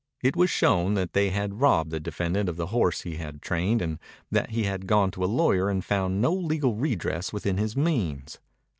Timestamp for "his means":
7.57-8.39